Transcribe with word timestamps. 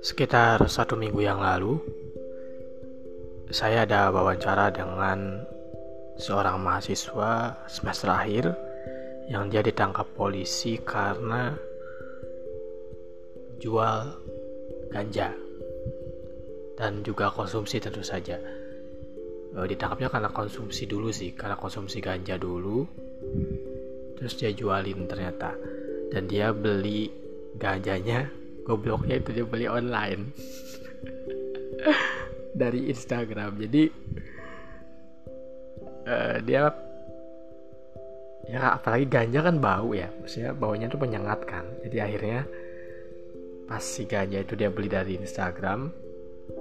Sekitar 0.00 0.64
satu 0.64 0.96
minggu 0.96 1.20
yang 1.20 1.44
lalu, 1.44 1.76
saya 3.52 3.84
ada 3.84 4.08
wawancara 4.08 4.72
dengan 4.72 5.44
seorang 6.16 6.64
mahasiswa 6.64 7.60
semester 7.68 8.08
akhir 8.08 8.56
yang 9.28 9.52
dia 9.52 9.60
ditangkap 9.60 10.08
polisi 10.16 10.80
karena 10.80 11.52
jual 13.60 14.16
ganja 14.88 15.36
dan 16.80 17.04
juga 17.04 17.28
konsumsi 17.28 17.84
tentu 17.84 18.00
saja. 18.00 18.40
E, 19.52 19.58
ditangkapnya 19.68 20.08
karena 20.08 20.32
konsumsi 20.32 20.88
dulu 20.88 21.12
sih, 21.12 21.36
karena 21.36 21.60
konsumsi 21.60 22.00
ganja 22.00 22.40
dulu, 22.40 23.05
terus 24.16 24.34
dia 24.38 24.50
jualin 24.52 25.06
ternyata, 25.08 25.54
dan 26.10 26.28
dia 26.28 26.50
beli 26.52 27.08
ganjanya 27.56 28.28
gobloknya 28.66 29.22
itu 29.22 29.30
dia 29.30 29.46
beli 29.46 29.66
online. 29.70 30.32
Dari 32.60 32.88
Instagram. 32.88 33.60
Jadi 33.62 33.82
uh, 36.08 36.36
dia 36.40 36.72
ya 38.46 38.78
apalagi 38.78 39.06
ganja 39.06 39.44
kan 39.44 39.60
bau 39.60 39.92
ya. 39.92 40.08
Maksudnya 40.08 40.56
baunya 40.56 40.88
tuh 40.88 40.98
menyengat 40.98 41.44
kan. 41.44 41.68
Jadi 41.84 41.96
akhirnya 42.00 42.48
pas 43.66 43.82
si 43.82 44.06
ganja 44.06 44.40
itu 44.40 44.54
dia 44.54 44.70
beli 44.70 44.86
dari 44.86 45.18
Instagram 45.18 45.90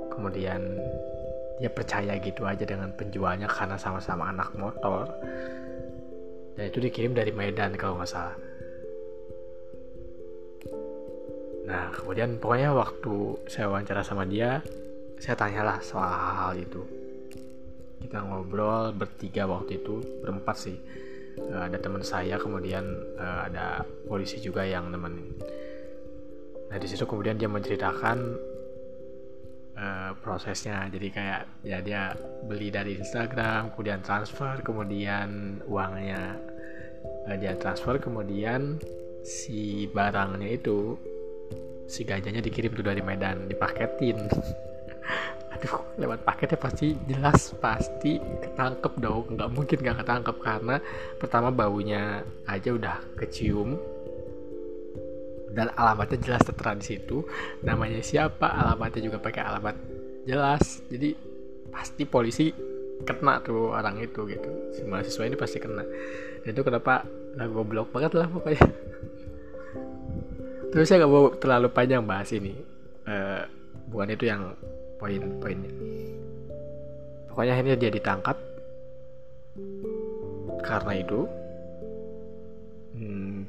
kemudian 0.09 0.81
dia 1.61 1.69
percaya 1.69 2.17
gitu 2.17 2.43
aja 2.43 2.65
dengan 2.65 2.91
penjualnya 2.97 3.45
karena 3.45 3.77
sama-sama 3.77 4.33
anak 4.33 4.51
motor 4.57 5.07
dan 6.55 6.63
itu 6.71 6.79
dikirim 6.79 7.11
dari 7.11 7.35
Medan 7.35 7.75
kalau 7.75 7.99
nggak 7.99 8.09
salah 8.09 8.35
Nah, 11.65 11.89
kemudian 11.89 12.37
pokoknya 12.37 12.77
waktu 12.77 13.41
saya 13.49 13.65
wawancara 13.73 14.05
sama 14.05 14.23
dia, 14.29 14.61
saya 15.17 15.33
tanyalah 15.33 15.81
soal 15.81 16.05
hal-hal 16.13 16.53
itu. 16.61 16.81
Kita 18.05 18.21
ngobrol 18.21 18.93
bertiga 18.93 19.49
waktu 19.49 19.81
itu, 19.81 20.21
berempat 20.21 20.55
sih. 20.61 20.77
Uh, 21.35 21.67
ada 21.67 21.81
teman 21.81 22.05
saya, 22.05 22.37
kemudian 22.37 22.85
uh, 23.17 23.49
ada 23.49 23.81
polisi 24.05 24.37
juga 24.39 24.61
yang 24.61 24.93
nemenin. 24.93 25.25
Nah, 26.69 26.77
di 26.77 26.85
situ 26.85 27.03
kemudian 27.09 27.35
dia 27.35 27.49
menceritakan 27.49 28.37
uh, 29.77 30.11
prosesnya. 30.19 30.87
Jadi 30.89 31.07
kayak 31.11 31.41
ya 31.63 31.79
dia 31.79 32.15
beli 32.47 32.71
dari 32.71 32.97
Instagram, 32.99 33.75
kemudian 33.75 34.01
transfer, 34.01 34.59
kemudian 34.63 35.61
uangnya. 35.67 36.39
Uh, 37.29 37.37
dia 37.37 37.53
transfer, 37.57 38.01
kemudian 38.01 38.81
si 39.25 39.89
barangnya 39.89 40.49
itu 40.57 40.97
si 41.85 42.01
ganjanya 42.05 42.41
dikirim 42.41 42.73
tuh 42.73 42.85
dari 42.85 43.01
Medan 43.01 43.45
dipaketin. 43.45 44.25
Aduh 45.55 45.95
lewat 45.95 46.27
paketnya 46.27 46.59
pasti 46.59 46.97
jelas 47.07 47.55
pasti 47.61 48.19
ketangkep 48.19 48.93
dong. 48.99 49.37
Nggak 49.37 49.49
mungkin 49.53 49.77
nggak 49.79 49.97
ketangkep 50.03 50.37
karena 50.41 50.75
pertama 51.21 51.49
baunya 51.53 52.25
aja 52.49 52.75
udah 52.75 52.97
kecium 53.15 53.94
dan 55.55 55.71
alamatnya 55.79 56.19
jelas 56.19 56.43
tertera 56.43 56.75
di 56.75 56.83
situ. 56.83 57.23
Namanya 57.63 58.03
siapa 58.03 58.51
alamatnya 58.51 59.01
juga 59.07 59.23
pakai 59.23 59.41
alamat 59.41 59.75
jelas. 60.27 60.83
Jadi 60.91 61.15
pasti 61.71 62.03
polisi 62.03 62.51
kena 63.07 63.39
tuh 63.39 63.71
orang 63.71 64.03
itu 64.03 64.27
gitu. 64.27 64.49
Si 64.75 64.83
mahasiswa 64.83 65.23
ini 65.23 65.39
pasti 65.39 65.57
kena. 65.63 65.87
Itu 66.43 66.61
kenapa 66.61 67.07
lah 67.39 67.47
goblok 67.47 67.95
banget 67.95 68.19
lah 68.19 68.27
pokoknya. 68.27 68.67
Tapi 70.75 70.83
saya 70.83 71.07
nggak 71.07 71.11
mau 71.11 71.31
terlalu 71.39 71.67
panjang 71.71 72.03
bahas 72.03 72.29
ini. 72.35 72.51
Uh, 73.07 73.47
bukan 73.87 74.11
itu 74.11 74.27
yang 74.27 74.51
poin-poinnya. 74.99 75.71
Pokoknya 77.31 77.51
akhirnya 77.55 77.75
dia 77.79 77.91
ditangkap. 77.95 78.35
Karena 80.65 80.93
itu 80.99 81.23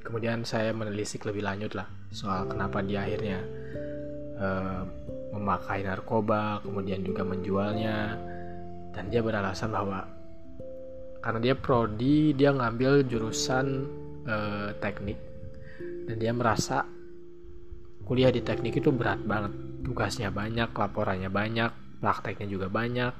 kemudian 0.02 0.44
saya 0.44 0.72
menelisik 0.72 1.24
lebih 1.28 1.44
lanjut 1.44 1.76
lah 1.76 1.88
soal 2.10 2.48
kenapa 2.48 2.80
dia 2.80 3.04
akhirnya 3.04 3.40
uh, 4.40 4.82
memakai 5.36 5.84
narkoba 5.84 6.64
kemudian 6.64 7.04
juga 7.04 7.22
menjualnya. 7.24 8.16
Dan 8.96 9.12
dia 9.12 9.20
beralasan 9.20 9.76
bahwa 9.76 10.08
karena 11.20 11.40
dia 11.42 11.54
prodi 11.58 12.32
dia 12.32 12.48
ngambil 12.48 13.04
jurusan 13.04 13.84
uh, 14.24 14.72
teknik. 14.80 15.20
Dan 16.08 16.16
dia 16.16 16.32
merasa 16.32 16.86
kuliah 18.08 18.32
di 18.32 18.40
teknik 18.40 18.80
itu 18.80 18.88
berat 18.88 19.20
banget. 19.20 19.52
Tugasnya 19.84 20.32
banyak 20.32 20.72
laporannya 20.72 21.28
banyak 21.28 22.00
prakteknya 22.00 22.48
juga 22.48 22.72
banyak. 22.72 23.12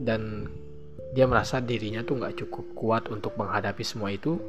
Dan 0.00 0.48
dia 1.12 1.28
merasa 1.28 1.60
dirinya 1.60 2.00
tuh 2.00 2.24
nggak 2.24 2.40
cukup 2.40 2.66
kuat 2.72 3.04
untuk 3.12 3.36
menghadapi 3.36 3.84
semua 3.84 4.08
itu 4.16 4.40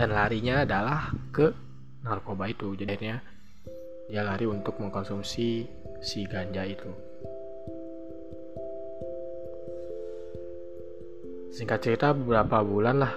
dan 0.00 0.16
larinya 0.16 0.64
adalah 0.64 1.12
ke 1.28 1.52
narkoba 2.00 2.48
itu. 2.48 2.72
Jadinya 2.72 3.20
dia 4.08 4.24
lari 4.24 4.48
untuk 4.48 4.80
mengkonsumsi 4.80 5.68
si 6.00 6.20
ganja 6.24 6.64
itu. 6.64 6.88
Singkat 11.52 11.78
cerita 11.84 12.16
beberapa 12.16 12.64
bulan 12.64 13.04
lah 13.04 13.12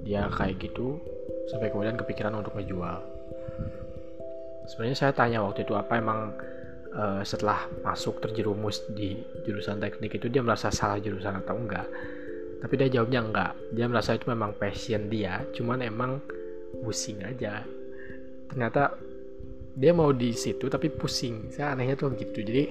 dia 0.00 0.24
kayak 0.32 0.64
gitu 0.64 0.96
sampai 1.52 1.68
kemudian 1.68 2.00
kepikiran 2.00 2.32
untuk 2.40 2.56
ngejual. 2.56 3.04
Sebenarnya 4.64 4.96
saya 4.96 5.12
tanya 5.12 5.44
waktu 5.44 5.68
itu 5.68 5.76
apa 5.76 6.00
emang 6.00 6.32
uh, 6.96 7.20
setelah 7.20 7.68
masuk 7.84 8.24
terjerumus 8.24 8.80
di 8.96 9.20
jurusan 9.44 9.76
teknik 9.76 10.16
itu 10.16 10.32
dia 10.32 10.40
merasa 10.40 10.72
salah 10.72 10.96
jurusan 10.96 11.36
atau 11.44 11.52
enggak 11.52 11.84
tapi 12.64 12.80
dia 12.80 12.88
jawabnya 12.88 13.20
enggak. 13.20 13.52
Dia 13.76 13.84
merasa 13.92 14.16
itu 14.16 14.24
memang 14.32 14.56
passion 14.56 15.12
dia 15.12 15.44
cuman 15.52 15.84
emang 15.84 16.16
pusing 16.80 17.20
aja. 17.20 17.60
Ternyata 18.48 18.96
dia 19.76 19.92
mau 19.92 20.08
di 20.16 20.32
situ 20.32 20.72
tapi 20.72 20.88
pusing. 20.88 21.52
Saya 21.52 21.76
anehnya 21.76 22.00
tuh 22.00 22.16
gitu. 22.16 22.40
Jadi 22.40 22.64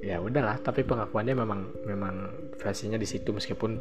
ya 0.00 0.24
udahlah 0.24 0.56
tapi 0.64 0.88
pengakuannya 0.88 1.36
memang 1.36 1.60
memang 1.84 2.14
versinya 2.56 2.96
di 2.96 3.04
situ. 3.04 3.28
Meskipun 3.28 3.76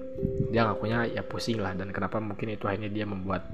dia 0.51 0.67
ngakunya 0.67 1.07
ya 1.07 1.23
pusing 1.23 1.63
lah. 1.63 1.71
Dan 1.71 1.95
kenapa 1.95 2.19
mungkin 2.19 2.51
itu 2.51 2.67
akhirnya 2.67 2.91
dia 2.91 3.07
membuat 3.07 3.47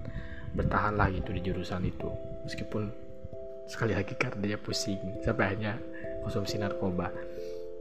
bertahan 0.57 0.97
lah 0.97 1.13
gitu 1.13 1.29
di 1.37 1.45
jurusan 1.45 1.85
itu. 1.85 2.09
Meskipun 2.49 2.89
sekali 3.69 3.93
lagi 3.93 4.17
karena 4.17 4.41
dia 4.41 4.57
pusing. 4.57 5.21
Sampai 5.21 5.53
akhirnya 5.53 5.77
konsumsi 6.25 6.57
narkoba. 6.57 7.13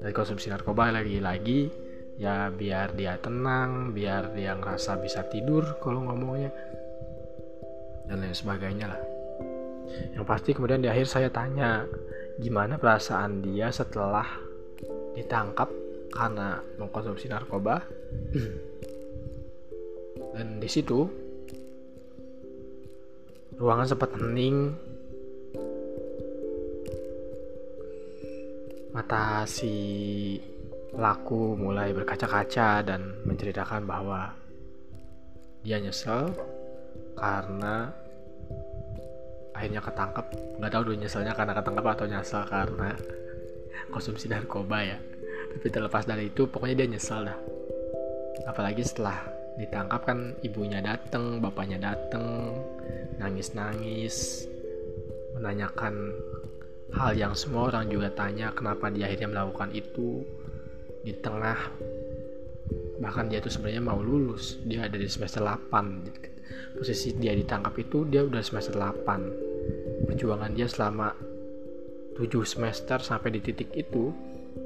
Dan 0.04 0.12
konsumsi 0.12 0.52
narkoba 0.52 0.92
lagi-lagi 0.92 1.87
ya 2.18 2.50
biar 2.50 2.98
dia 2.98 3.14
tenang 3.22 3.94
biar 3.94 4.34
dia 4.34 4.58
ngerasa 4.58 4.98
bisa 4.98 5.22
tidur 5.30 5.78
kalau 5.78 6.02
ngomongnya 6.02 6.50
dan 8.10 8.26
lain 8.26 8.34
sebagainya 8.34 8.90
lah. 8.90 9.02
Yang 10.18 10.24
pasti 10.26 10.50
kemudian 10.52 10.82
di 10.82 10.90
akhir 10.90 11.06
saya 11.06 11.30
tanya 11.30 11.86
gimana 12.42 12.74
perasaan 12.74 13.40
dia 13.40 13.70
setelah 13.70 14.26
ditangkap 15.14 15.70
karena 16.10 16.58
mengkonsumsi 16.80 17.30
narkoba? 17.30 17.86
Dan 20.34 20.58
di 20.58 20.68
situ 20.70 21.06
ruangan 23.58 23.86
sempat 23.86 24.10
hening. 24.18 24.74
Mata 28.94 29.46
si 29.46 29.74
pelaku 30.92 31.56
mulai 31.58 31.92
berkaca-kaca 31.92 32.82
dan 32.84 33.20
menceritakan 33.28 33.84
bahwa 33.84 34.32
dia 35.62 35.78
nyesel 35.82 36.32
karena 37.18 37.92
akhirnya 39.52 39.82
ketangkep. 39.82 40.26
Nggak 40.62 40.70
tahu 40.70 40.82
dulu 40.86 40.96
nyeselnya 41.02 41.34
karena 41.34 41.52
ketangkep 41.58 41.84
atau 41.84 42.06
nyesel 42.06 42.42
karena 42.46 42.90
konsumsi 43.92 44.30
narkoba 44.30 44.78
ya. 44.86 44.98
Tapi 45.48 45.66
terlepas 45.68 46.06
dari 46.06 46.30
itu 46.30 46.46
pokoknya 46.46 46.84
dia 46.84 46.88
nyesel 46.94 47.26
dah. 47.26 47.38
Apalagi 48.46 48.86
setelah 48.86 49.18
ditangkap 49.58 50.06
kan 50.06 50.38
ibunya 50.46 50.78
dateng 50.78 51.42
bapaknya 51.42 51.82
dateng 51.82 52.54
nangis-nangis 53.18 54.46
menanyakan 55.34 56.14
hal 56.94 57.12
yang 57.18 57.34
semua 57.34 57.66
orang 57.68 57.90
juga 57.90 58.14
tanya 58.14 58.54
kenapa 58.54 58.88
dia 58.94 59.10
akhirnya 59.10 59.34
melakukan 59.34 59.74
itu 59.74 60.22
di 61.08 61.16
tengah. 61.16 61.56
Bahkan 63.00 63.32
dia 63.32 63.40
tuh 63.40 63.48
sebenarnya 63.48 63.80
mau 63.80 63.98
lulus. 64.04 64.60
Dia 64.68 64.84
ada 64.84 65.00
di 65.00 65.08
semester 65.08 65.40
8 65.40 66.28
posisi 66.78 67.10
dia 67.18 67.34
ditangkap 67.34 67.74
itu 67.76 68.06
dia 68.06 68.24
udah 68.24 68.40
semester 68.40 68.78
8 68.78 70.06
perjuangan 70.06 70.50
dia 70.54 70.70
selama 70.70 71.12
7 72.14 72.24
semester 72.46 72.98
sampai 73.02 73.34
di 73.34 73.40
titik 73.42 73.70
itu 73.74 74.10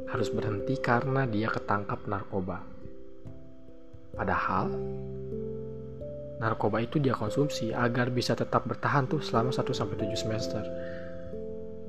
harus 0.09 0.29
berhenti 0.33 0.77
karena 0.81 1.25
dia 1.29 1.49
ketangkap 1.49 2.05
narkoba. 2.09 2.65
Padahal 4.13 4.73
narkoba 6.41 6.85
itu 6.85 7.01
dia 7.01 7.17
konsumsi 7.17 7.73
agar 7.73 8.13
bisa 8.13 8.37
tetap 8.37 8.65
bertahan 8.69 9.09
tuh 9.09 9.21
selama 9.21 9.53
1 9.53 9.69
sampai 9.73 9.97
7 10.01 10.17
semester. 10.17 10.65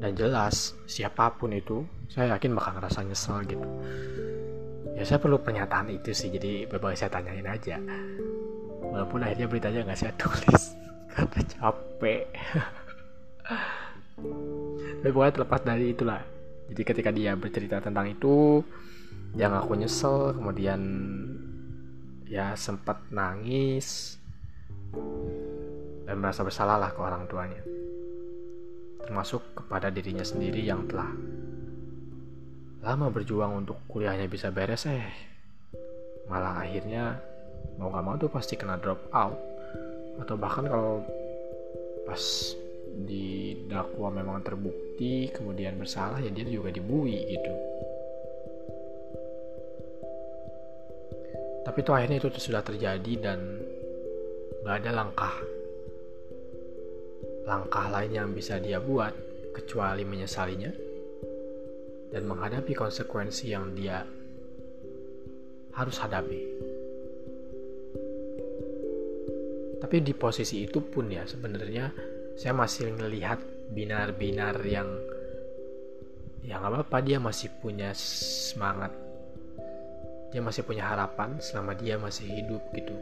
Dan 0.03 0.19
jelas 0.19 0.75
siapa 0.83 1.31
pun 1.39 1.55
itu 1.55 1.87
saya 2.11 2.35
yakin 2.35 2.51
bakal 2.55 2.75
ngerasa 2.79 3.07
nyesel 3.07 3.39
gitu. 3.47 3.67
Ya 4.93 5.03
saya 5.03 5.17
perlu 5.17 5.41
pernyataan 5.41 5.89
itu 5.89 6.13
sih 6.13 6.29
jadi 6.29 6.69
beberapa 6.69 6.93
saya 6.93 7.13
tanyain 7.13 7.47
aja. 7.49 7.81
Walaupun 8.83 9.25
akhirnya 9.25 9.49
beritanya 9.49 9.79
nggak 9.89 9.99
saya 9.99 10.13
tulis 10.17 10.77
karena 11.13 11.41
capek. 11.49 12.23
Tapi 15.01 15.11
pokoknya 15.11 15.33
terlepas 15.33 15.61
dari 15.65 15.85
itulah. 15.91 16.21
Jadi 16.69 16.81
ketika 16.85 17.09
dia 17.11 17.35
bercerita 17.35 17.83
tentang 17.83 18.07
itu, 18.07 18.63
dia 19.35 19.51
ngaku 19.51 19.83
nyesel, 19.83 20.31
kemudian 20.37 20.79
ya 22.23 22.55
sempat 22.55 23.03
nangis, 23.11 24.15
dan 26.07 26.15
merasa 26.21 26.45
bersalah 26.45 26.79
lah 26.79 26.93
ke 26.93 26.99
orang 27.03 27.27
tuanya 27.27 27.61
termasuk 29.03 29.43
kepada 29.53 29.91
dirinya 29.91 30.23
sendiri 30.23 30.63
yang 30.63 30.87
telah 30.87 31.11
lama 32.83 33.07
berjuang 33.07 33.63
untuk 33.63 33.79
kuliahnya 33.87 34.27
bisa 34.27 34.51
beres 34.51 34.83
eh. 34.91 35.07
Malah 36.27 36.67
akhirnya 36.67 37.15
mau 37.79 37.87
gak 37.89 38.03
mau 38.03 38.15
tuh 38.19 38.27
pasti 38.27 38.59
kena 38.59 38.75
drop 38.75 39.07
out. 39.15 39.39
Atau 40.19 40.35
bahkan 40.35 40.67
kalau 40.67 41.01
pas 42.03 42.21
di 42.93 43.57
dakwa 43.65 44.13
memang 44.13 44.45
terbukti 44.45 45.31
kemudian 45.33 45.79
bersalah 45.79 46.21
ya 46.21 46.29
dia 46.29 46.45
juga 46.45 46.69
dibui 46.69 47.17
gitu. 47.23 47.53
Tapi 51.63 51.79
itu 51.79 51.91
akhirnya 51.95 52.17
itu 52.19 52.27
sudah 52.37 52.61
terjadi 52.61 53.13
dan 53.23 53.39
Gak 54.63 54.79
ada 54.79 54.95
langkah. 54.95 55.35
Langkah 57.43 57.91
lain 57.91 58.15
yang 58.15 58.29
bisa 58.31 58.55
dia 58.63 58.79
buat 58.79 59.11
kecuali 59.51 60.07
menyesalinya 60.07 60.71
dan 62.13 62.29
menghadapi 62.29 62.77
konsekuensi 62.77 63.49
yang 63.49 63.73
dia 63.73 64.05
harus 65.73 65.97
hadapi. 65.97 66.41
Tapi 69.81 69.95
di 69.99 70.13
posisi 70.13 70.61
itu 70.61 70.79
pun 70.79 71.09
ya 71.09 71.25
sebenarnya 71.25 71.89
saya 72.37 72.53
masih 72.53 72.93
melihat 72.93 73.41
binar-binar 73.73 74.61
yang 74.63 74.87
ya 76.45 76.61
nggak 76.61 76.85
apa-apa 76.85 76.97
dia 77.01 77.17
masih 77.17 77.49
punya 77.63 77.95
semangat 77.97 78.91
dia 80.29 80.43
masih 80.43 80.65
punya 80.67 80.83
harapan 80.83 81.39
selama 81.39 81.71
dia 81.77 81.95
masih 81.95 82.27
hidup 82.27 82.59
gitu 82.75 82.95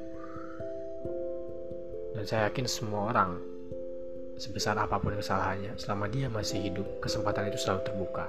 dan 2.12 2.24
saya 2.28 2.42
yakin 2.52 2.68
semua 2.68 3.10
orang, 3.10 3.40
sebesar 4.36 4.75
apa 4.75 5.00
pun 5.00 5.16
kesalahannya, 5.16 5.80
selama 5.80 6.12
dia 6.12 6.28
masih 6.28 6.60
hidup, 6.60 7.00
kesempatan 7.00 7.48
itu 7.48 7.60
selalu 7.64 7.88
terbuka. 7.88 8.28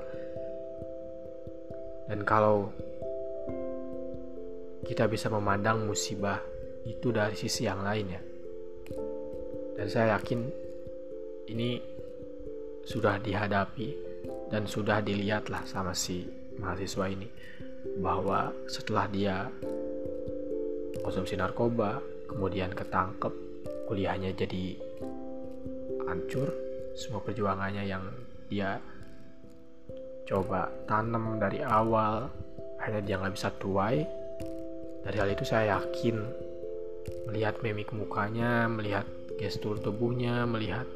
Dan 2.07 2.27
kalau 2.27 2.71
kita 4.83 5.07
bisa 5.07 5.31
memandang 5.31 5.87
musibah 5.87 6.43
itu 6.83 7.15
dari 7.15 7.39
sisi 7.39 7.71
yang 7.71 7.87
lainnya, 7.87 8.19
dan 9.79 9.87
saya 9.87 10.19
yakin 10.19 10.51
ini 11.47 11.79
sudah 12.83 13.23
dihadapi 13.23 13.95
dan 14.51 14.67
sudah 14.67 14.99
dilihatlah 14.99 15.63
sama 15.65 15.95
si 15.95 16.27
mahasiswa 16.59 17.07
ini 17.07 17.31
bahwa 18.03 18.51
setelah 18.67 19.07
dia 19.07 19.47
konsumsi 21.03 21.39
narkoba 21.39 22.03
kemudian 22.27 22.75
ketangkep 22.75 23.33
kuliahnya 23.87 24.35
jadi 24.35 24.77
hancur 26.07 26.51
semua 26.95 27.23
perjuangannya 27.25 27.85
yang 27.87 28.05
dia 28.51 28.79
coba 30.33 30.73
tanam 30.89 31.37
dari 31.37 31.61
awal 31.61 32.33
hanya 32.81 33.05
dia 33.05 33.21
nggak 33.21 33.37
bisa 33.37 33.53
tuai 33.61 34.01
dari 35.05 35.17
hal 35.21 35.29
itu 35.29 35.45
saya 35.45 35.77
yakin 35.77 36.17
melihat 37.29 37.61
mimik 37.61 37.93
mukanya 37.93 38.65
melihat 38.65 39.05
gestur 39.37 39.77
tubuhnya 39.77 40.49
melihat 40.49 40.89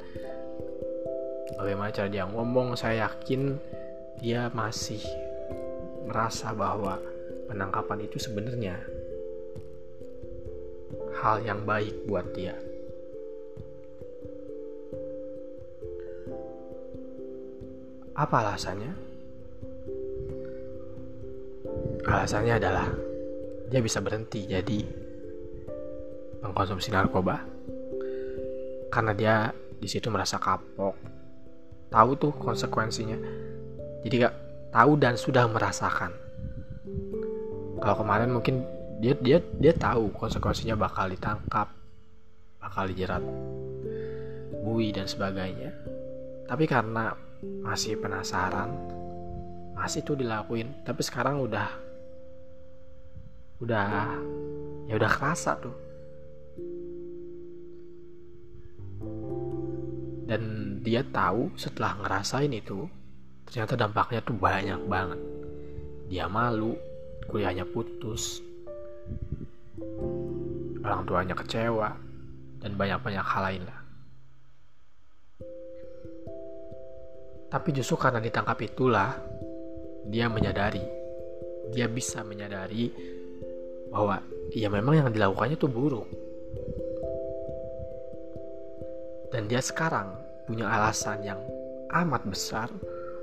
bagaimana 1.60 1.92
cara 1.92 2.08
dia 2.08 2.24
ngomong 2.24 2.80
saya 2.80 3.04
yakin 3.12 3.60
dia 4.24 4.48
masih 4.56 5.04
merasa 6.08 6.56
bahwa 6.56 6.96
penangkapan 7.52 8.08
itu 8.08 8.16
sebenarnya 8.16 8.80
hal 11.20 11.42
yang 11.42 11.64
baik 11.64 11.92
buat 12.06 12.24
dia. 12.36 12.54
Apa 18.16 18.40
alasannya? 18.40 19.15
Alasannya 22.06 22.54
adalah 22.56 22.86
dia 23.66 23.82
bisa 23.82 23.98
berhenti 23.98 24.46
jadi 24.46 24.78
mengkonsumsi 26.38 26.94
narkoba 26.94 27.42
karena 28.86 29.12
dia 29.12 29.34
di 29.76 29.88
situ 29.90 30.08
merasa 30.08 30.38
kapok, 30.40 30.94
tahu 31.90 32.10
tuh 32.16 32.32
konsekuensinya. 32.38 33.18
Jadi 34.06 34.14
gak 34.22 34.36
tahu 34.70 34.92
dan 34.96 35.18
sudah 35.18 35.44
merasakan. 35.50 36.14
Kalau 37.82 37.96
kemarin 37.98 38.32
mungkin 38.32 38.64
dia 39.02 39.12
dia 39.20 39.42
dia 39.60 39.74
tahu 39.76 40.14
konsekuensinya 40.14 40.78
bakal 40.78 41.10
ditangkap, 41.12 41.68
bakal 42.62 42.88
dijerat, 42.88 43.20
bui 44.64 44.94
dan 44.94 45.04
sebagainya. 45.04 45.74
Tapi 46.46 46.64
karena 46.64 47.12
masih 47.60 48.00
penasaran 48.00 48.70
masih 49.76 50.00
tuh 50.00 50.16
dilakuin 50.16 50.72
tapi 50.88 51.04
sekarang 51.04 51.44
udah 51.44 51.68
udah. 53.60 54.18
Ya 54.86 54.94
udah 54.94 55.10
kerasa 55.10 55.58
tuh. 55.58 55.76
Dan 60.26 60.42
dia 60.82 61.02
tahu 61.06 61.54
setelah 61.54 61.98
ngerasain 62.02 62.50
itu 62.50 62.86
ternyata 63.46 63.78
dampaknya 63.78 64.20
tuh 64.22 64.34
banyak 64.38 64.80
banget. 64.86 65.20
Dia 66.10 66.26
malu 66.30 66.74
kuliahnya 67.30 67.66
putus. 67.66 68.42
Orang 70.86 71.02
tuanya 71.06 71.34
kecewa 71.34 71.90
dan 72.62 72.78
banyak-banyak 72.78 73.26
hal 73.26 73.42
lain 73.42 73.62
lah. 73.66 73.80
Tapi 77.46 77.68
justru 77.74 77.94
karena 77.98 78.18
ditangkap 78.18 78.58
itulah 78.62 79.14
dia 80.06 80.26
menyadari, 80.30 80.82
dia 81.74 81.86
bisa 81.90 82.22
menyadari 82.22 83.15
bahwa 83.96 84.20
ya 84.52 84.68
memang 84.68 85.00
yang 85.00 85.08
dilakukannya 85.08 85.56
itu 85.56 85.72
buruk. 85.72 86.04
Dan 89.32 89.48
dia 89.48 89.64
sekarang 89.64 90.12
punya 90.44 90.68
alasan 90.68 91.24
yang 91.24 91.40
amat 91.96 92.28
besar 92.28 92.68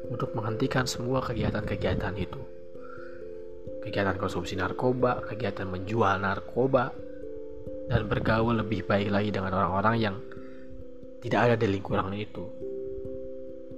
untuk 0.10 0.34
menghentikan 0.34 0.90
semua 0.90 1.22
kegiatan-kegiatan 1.22 2.18
itu. 2.18 2.42
Kegiatan 3.86 4.18
konsumsi 4.18 4.58
narkoba, 4.58 5.22
kegiatan 5.30 5.70
menjual 5.70 6.18
narkoba, 6.18 6.90
dan 7.94 8.10
bergaul 8.10 8.58
lebih 8.58 8.90
baik 8.90 9.14
lagi 9.14 9.30
dengan 9.30 9.54
orang-orang 9.54 9.96
yang 10.02 10.16
tidak 11.22 11.40
ada 11.54 11.56
di 11.56 11.68
lingkungan 11.70 12.18
itu 12.18 12.50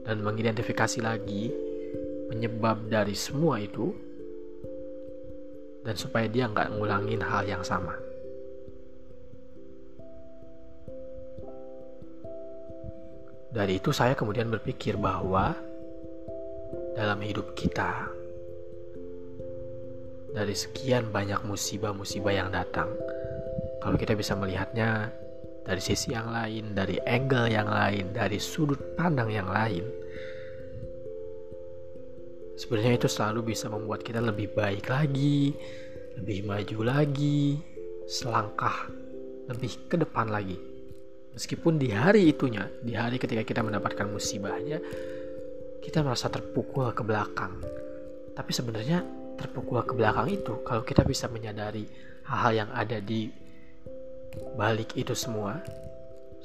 dan 0.08 0.22
mengidentifikasi 0.22 1.02
lagi 1.02 1.50
penyebab 2.30 2.88
dari 2.90 3.18
semua 3.18 3.62
itu 3.62 3.94
dan 5.86 5.96
supaya 5.96 6.26
dia 6.26 6.50
nggak 6.50 6.74
ngulangin 6.76 7.22
hal 7.22 7.46
yang 7.46 7.62
sama. 7.62 7.94
Dari 13.56 13.80
itu 13.80 13.96
saya 13.96 14.18
kemudian 14.18 14.52
berpikir 14.52 15.00
bahwa 15.00 15.56
dalam 16.98 17.24
hidup 17.24 17.56
kita 17.56 18.12
dari 20.36 20.52
sekian 20.52 21.08
banyak 21.16 21.40
musibah-musibah 21.48 22.36
yang 22.36 22.52
datang, 22.52 22.92
kalau 23.80 23.96
kita 23.96 24.12
bisa 24.12 24.36
melihatnya 24.36 25.08
dari 25.64 25.80
sisi 25.80 26.12
yang 26.12 26.28
lain, 26.36 26.76
dari 26.76 27.00
angle 27.08 27.48
yang 27.48 27.72
lain, 27.72 28.12
dari 28.12 28.36
sudut 28.36 28.78
pandang 29.00 29.32
yang 29.32 29.48
lain. 29.48 29.88
Sebenarnya 32.56 32.96
itu 32.96 33.08
selalu 33.12 33.52
bisa 33.56 33.68
membuat 33.68 34.02
kita 34.04 34.24
lebih 34.24 34.56
baik 34.56 34.88
lagi, 34.88 35.52
lebih 36.16 36.48
maju 36.48 36.80
lagi, 36.88 37.60
selangkah 38.08 38.88
lebih 39.52 39.92
ke 39.92 39.96
depan 40.00 40.32
lagi. 40.32 40.56
Meskipun 41.36 41.76
di 41.76 41.92
hari 41.92 42.32
itunya, 42.32 42.64
di 42.80 42.96
hari 42.96 43.20
ketika 43.20 43.44
kita 43.44 43.60
mendapatkan 43.60 44.08
musibahnya, 44.08 44.80
kita 45.84 46.00
merasa 46.00 46.32
terpukul 46.32 46.96
ke 46.96 47.04
belakang. 47.04 47.60
Tapi 48.32 48.52
sebenarnya 48.56 49.04
terpukul 49.36 49.84
ke 49.84 49.92
belakang 49.92 50.32
itu, 50.32 50.64
kalau 50.64 50.88
kita 50.88 51.04
bisa 51.04 51.28
menyadari 51.28 51.84
hal-hal 52.26 52.66
yang 52.66 52.70
ada 52.72 53.04
di 53.04 53.28
balik 54.56 54.96
itu 54.96 55.12
semua 55.16 55.60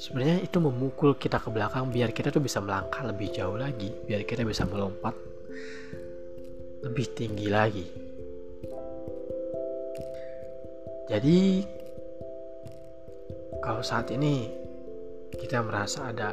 sebenarnya 0.00 0.40
itu 0.44 0.58
memukul 0.62 1.18
kita 1.18 1.42
ke 1.42 1.48
belakang 1.52 1.90
biar 1.90 2.14
kita 2.14 2.32
tuh 2.32 2.42
bisa 2.42 2.62
melangkah 2.62 3.04
lebih 3.04 3.34
jauh 3.34 3.58
lagi 3.58 3.90
biar 4.06 4.24
kita 4.24 4.46
bisa 4.46 4.64
melompat 4.64 5.12
lebih 6.80 7.06
tinggi 7.12 7.48
lagi. 7.52 7.86
Jadi 11.10 11.38
kalau 13.60 13.82
saat 13.84 14.08
ini 14.14 14.48
kita 15.36 15.60
merasa 15.60 16.08
ada 16.08 16.32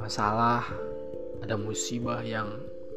masalah 0.00 0.64
ada 1.44 1.54
musibah 1.60 2.24
yang 2.24 2.48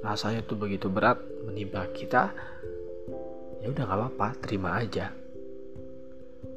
rasanya 0.01 0.41
tuh 0.47 0.57
begitu 0.57 0.87
berat 0.87 1.19
menimpa 1.43 1.87
kita 1.91 2.31
ya 3.61 3.67
udah 3.71 3.83
nggak 3.83 3.99
apa-apa 3.99 4.27
terima 4.43 4.79
aja. 4.79 5.11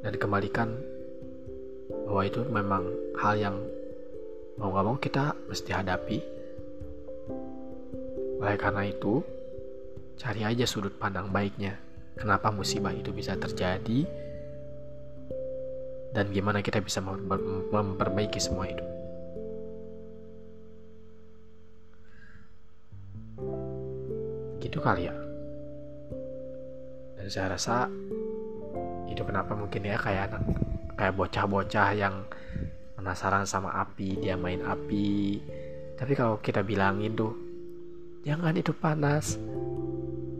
Dan 0.03 0.13
kembalikan 0.15 0.77
bahwa 2.07 2.23
itu 2.23 2.39
memang 2.47 2.83
hal 3.19 3.35
yang 3.35 3.55
mau 4.57 4.73
gak 4.73 4.85
mau 4.87 4.97
kita 4.97 5.35
mesti 5.47 5.69
hadapi 5.75 6.36
oleh 8.37 8.57
karena 8.57 8.85
itu 8.85 9.25
cari 10.17 10.41
aja 10.45 10.65
sudut 10.65 10.93
pandang 10.97 11.29
baiknya. 11.29 11.77
Kenapa 12.17 12.49
musibah 12.49 12.93
itu 12.93 13.13
bisa 13.13 13.37
terjadi? 13.37 14.05
Dan 16.13 16.33
gimana 16.33 16.65
kita 16.65 16.81
bisa 16.81 16.97
memperbaiki 17.01 18.41
semua 18.41 18.65
itu? 18.65 18.85
Gitu 24.57 24.81
kali 24.81 25.05
ya. 25.05 25.15
Dan 27.21 27.27
saya 27.29 27.53
rasa 27.53 27.85
itu 29.05 29.21
kenapa 29.21 29.53
mungkin 29.53 29.85
ya 29.85 29.97
kayak 29.97 30.33
anak 30.33 30.41
kayak 30.97 31.13
bocah-bocah 31.13 31.89
yang 31.93 32.25
penasaran 32.97 33.45
sama 33.45 33.77
api 33.77 34.17
dia 34.17 34.33
main 34.33 34.65
api. 34.65 35.37
Tapi 35.93 36.13
kalau 36.17 36.41
kita 36.41 36.65
bilangin 36.65 37.13
tuh 37.13 37.46
jangan 38.27 38.51
itu 38.59 38.75
panas. 38.75 39.39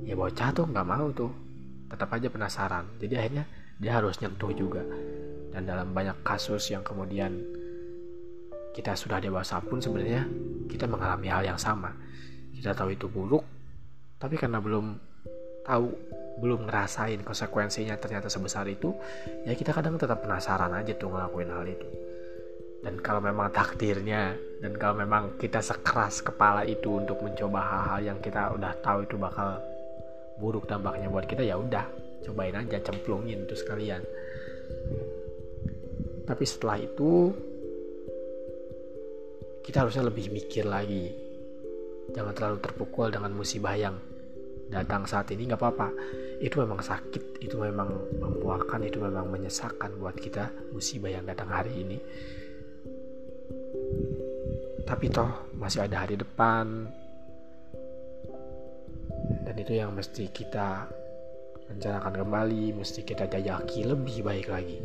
Ya 0.03 0.19
bocah 0.19 0.51
tuh 0.51 0.67
nggak 0.67 0.87
mau 0.87 1.07
tuh. 1.15 1.31
Tetap 1.87 2.11
aja 2.11 2.27
penasaran. 2.27 2.83
Jadi 2.99 3.13
akhirnya 3.15 3.47
dia 3.79 3.95
harus 3.95 4.19
nyentuh 4.19 4.51
juga. 4.51 4.83
Dan 5.55 5.63
dalam 5.63 5.95
banyak 5.95 6.19
kasus 6.27 6.67
yang 6.67 6.83
kemudian 6.83 7.39
kita 8.75 8.91
sudah 8.91 9.23
dewasa 9.23 9.63
pun 9.63 9.79
sebenarnya 9.79 10.27
kita 10.67 10.83
mengalami 10.83 11.31
hal 11.31 11.47
yang 11.47 11.59
sama. 11.59 11.95
Kita 12.51 12.75
tahu 12.75 12.91
itu 12.91 13.07
buruk 13.07 13.57
tapi 14.17 14.35
karena 14.35 14.57
belum 14.57 14.97
tahu 15.65 15.87
belum 16.41 16.69
ngerasain 16.69 17.21
konsekuensinya 17.21 17.97
ternyata 17.97 18.29
sebesar 18.29 18.65
itu 18.69 18.93
ya 19.45 19.53
kita 19.53 19.73
kadang 19.73 19.97
tetap 19.97 20.25
penasaran 20.25 20.73
aja 20.73 20.93
tuh 20.97 21.13
ngelakuin 21.13 21.49
hal 21.53 21.65
itu 21.65 21.87
dan 22.85 22.95
kalau 23.01 23.21
memang 23.21 23.49
takdirnya 23.49 24.37
dan 24.61 24.73
kalau 24.77 25.01
memang 25.01 25.37
kita 25.41 25.61
sekeras 25.61 26.21
kepala 26.21 26.61
itu 26.65 27.01
untuk 27.01 27.21
mencoba 27.25 27.59
hal-hal 27.61 28.13
yang 28.13 28.19
kita 28.21 28.53
udah 28.53 28.73
tahu 28.85 29.05
itu 29.05 29.17
bakal 29.17 29.57
buruk 30.37 30.69
dampaknya 30.69 31.09
buat 31.09 31.25
kita 31.25 31.41
ya 31.41 31.57
udah 31.57 31.85
cobain 32.25 32.53
aja 32.53 32.77
cemplungin 32.81 33.45
itu 33.47 33.55
sekalian. 33.57 34.01
Tapi 36.27 36.43
setelah 36.43 36.77
itu 36.77 37.31
kita 39.63 39.87
harusnya 39.87 40.05
lebih 40.05 40.29
mikir 40.29 40.67
lagi. 40.67 41.09
Jangan 42.13 42.33
terlalu 42.35 42.57
terpukul 42.63 43.11
dengan 43.11 43.31
musibah 43.35 43.75
yang 43.75 43.95
datang 44.67 45.07
saat 45.07 45.31
ini 45.33 45.47
nggak 45.47 45.59
apa-apa. 45.59 45.89
Itu 46.43 46.61
memang 46.61 46.83
sakit 46.83 47.41
itu 47.41 47.55
memang 47.57 47.89
membuahkan 48.21 48.83
itu 48.85 48.99
memang 49.01 49.31
menyesakan 49.31 49.97
buat 49.97 50.19
kita 50.19 50.51
musibah 50.75 51.09
yang 51.09 51.25
datang 51.25 51.49
hari 51.49 51.73
ini 51.73 51.97
tapi 54.87 55.11
toh 55.11 55.51
masih 55.59 55.83
ada 55.83 56.07
hari 56.07 56.15
depan. 56.15 56.87
Dan 59.43 59.55
itu 59.59 59.75
yang 59.75 59.91
mesti 59.91 60.31
kita 60.31 60.87
rencanakan 61.67 62.23
kembali 62.23 62.71
mesti 62.71 63.03
kita 63.03 63.27
jajaki 63.27 63.83
lebih 63.83 64.23
baik 64.23 64.47
lagi. 64.47 64.79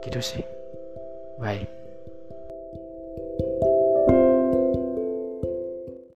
Gitu 0.00 0.20
sih. 0.24 0.44
Baik 1.36 1.83